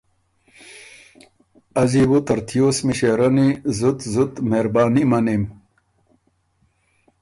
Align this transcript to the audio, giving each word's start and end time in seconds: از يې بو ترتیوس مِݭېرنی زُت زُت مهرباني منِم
از 1.81 1.91
يې 1.97 2.03
بو 2.09 2.17
ترتیوس 2.27 2.77
مِݭېرنی 2.85 3.49
زُت 3.77 3.99
زُت 4.13 4.33
مهرباني 4.49 5.03
منِم 5.11 5.43